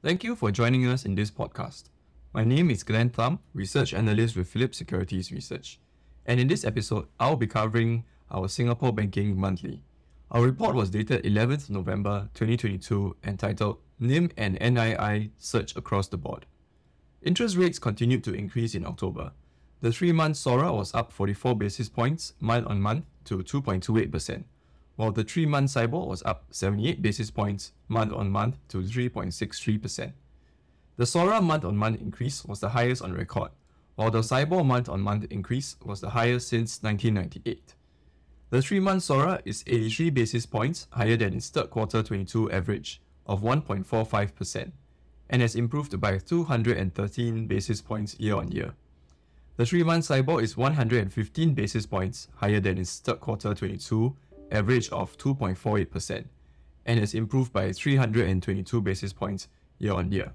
[0.00, 1.88] Thank you for joining us in this podcast.
[2.32, 5.80] My name is Glenn Thum, Research Analyst with Phillip Securities Research.
[6.24, 9.82] And in this episode, I'll be covering our Singapore Banking Monthly.
[10.30, 16.46] Our report was dated 11th November 2022 entitled NIM and NII Surge Across the Board.
[17.20, 19.32] Interest rates continued to increase in October.
[19.80, 24.44] The three month SORA was up 44 basis points month on month to 2.28%,
[24.98, 30.12] while the three month SIBOR was up 78 basis points month on month to 3.63%.
[30.96, 33.52] The SORA month on month increase was the highest on record,
[33.94, 37.76] while the SIBOR month on month increase was the highest since 1998.
[38.50, 43.00] The three month SORA is 83 basis points higher than its third quarter 22 average
[43.24, 44.72] of 1.45%
[45.30, 48.74] and has improved by 213 basis points year on year.
[49.58, 54.16] The three month SIBOR is 115 basis points higher than its third quarter 22
[54.50, 56.24] average of 2.48%
[56.86, 59.48] and has improved by 322 basis points
[59.78, 60.32] year on year.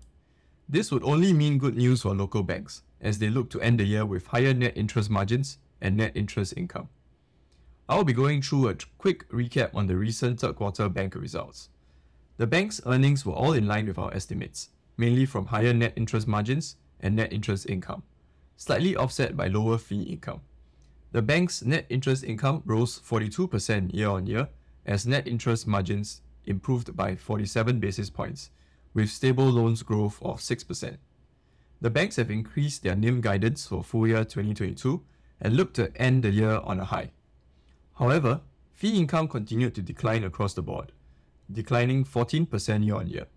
[0.70, 3.84] This would only mean good news for local banks as they look to end the
[3.84, 6.90] year with higher net interest margins and net interest income.
[7.90, 11.70] I'll be going through a quick recap on the recent third quarter bank results.
[12.37, 16.27] The bank's earnings were all in line with our estimates, mainly from higher net interest
[16.27, 18.04] margins and net interest income,
[18.55, 20.41] slightly offset by lower fee income.
[21.13, 24.49] The bank's net interest income rose 42% year on year
[24.83, 28.49] as net interest margins improved by 47 basis points,
[28.95, 30.97] with stable loans growth of 6%.
[31.81, 35.03] The banks have increased their NIM guidance for full year 2022
[35.39, 37.11] and look to end the year on a high.
[37.99, 38.41] However,
[38.71, 40.93] fee income continued to decline across the board,
[41.51, 43.27] declining 14% year on year.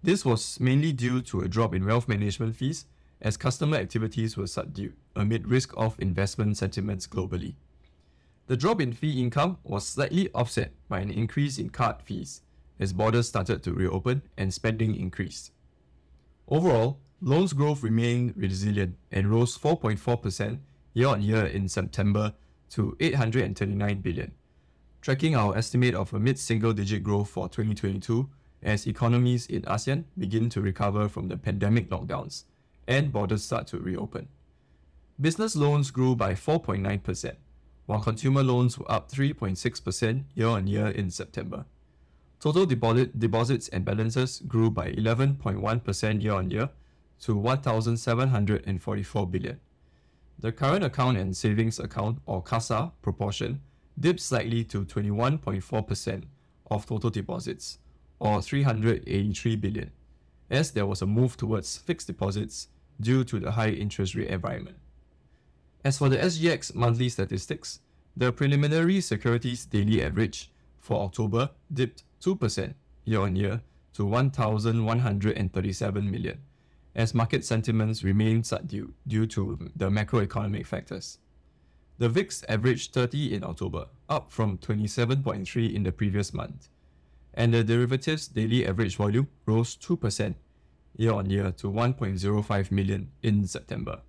[0.00, 2.86] This was mainly due to a drop in wealth management fees
[3.20, 7.54] as customer activities were subdued amid risk off investment sentiments globally.
[8.46, 12.42] The drop in fee income was slightly offset by an increase in card fees
[12.78, 15.50] as borders started to reopen and spending increased.
[16.46, 20.58] Overall, loans growth remained resilient and rose 4.4%
[20.92, 22.34] year on year in September
[22.70, 24.32] to 839 billion,
[25.00, 28.28] tracking our estimate of a mid single digit growth for 2022
[28.62, 32.44] as economies in ASEAN begin to recover from the pandemic lockdowns
[32.86, 34.28] and borders start to reopen.
[35.20, 37.34] Business loans grew by 4.9%,
[37.86, 41.64] while consumer loans were up 3.6% year on year in September.
[42.38, 46.68] Total deposit, deposits and balances grew by 11.1% year on year
[47.20, 49.58] to 1,744 billion.
[50.38, 53.62] The current account and savings account or CASA proportion
[53.98, 56.24] dipped slightly to 21.4%
[56.70, 57.78] of total deposits
[58.18, 59.90] or 383 billion
[60.50, 62.68] as there was a move towards fixed deposits
[63.00, 64.76] due to the high interest rate environment.
[65.84, 67.80] As for the SGX monthly statistics,
[68.16, 72.74] the preliminary securities daily average for October dipped 2%
[73.04, 73.60] year on year
[73.92, 76.38] to 1,137 million,
[76.94, 81.18] as market sentiments remain subdued due to the macroeconomic factors.
[81.98, 86.68] The VIX averaged 30 in October, up from 27.3 in the previous month,
[87.32, 90.34] and the derivatives daily average volume rose 2%
[90.96, 94.00] year on year to 1.05 million in September,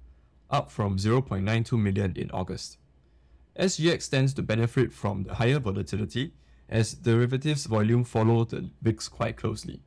[0.49, 2.77] up from 0.92 million in August.
[3.59, 6.33] SGX stands to benefit from the higher volatility
[6.69, 9.81] as derivatives volume follow the VIX quite closely.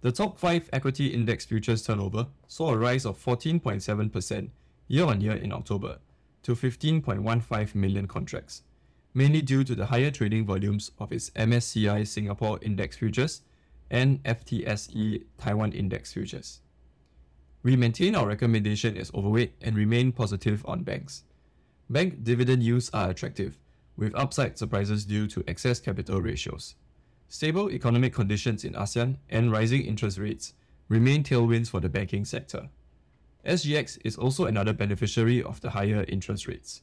[0.00, 4.50] The top 5 equity index futures turnover saw a rise of 14.7%
[4.88, 5.98] year on year in October
[6.42, 8.62] to 15.15 million contracts,
[9.14, 13.42] mainly due to the higher trading volumes of its MSCI Singapore Index futures
[13.92, 16.60] and FTSE Taiwan Index futures.
[17.62, 21.22] We maintain our recommendation as overweight and remain positive on banks.
[21.88, 23.58] Bank dividend yields are attractive,
[23.96, 26.74] with upside surprises due to excess capital ratios.
[27.28, 30.54] Stable economic conditions in ASEAN and rising interest rates
[30.88, 32.68] remain tailwinds for the banking sector.
[33.46, 36.82] SGX is also another beneficiary of the higher interest rates.